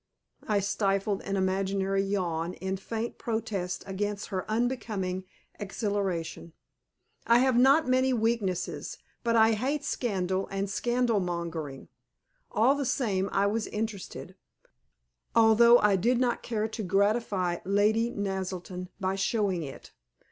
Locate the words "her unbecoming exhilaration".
4.29-6.53